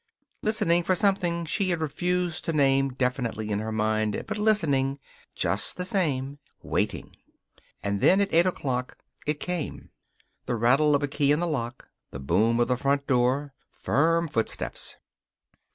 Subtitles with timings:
[0.41, 4.97] Listening for something she had refused to name definitely in her mind, but listening,
[5.35, 7.15] just the same; waiting.
[7.83, 9.91] And then, at eight o'clock, it came.
[10.47, 11.87] The rattle of a key in the lock.
[12.09, 13.53] The boom of the front door.
[13.69, 14.95] Firm footsteps.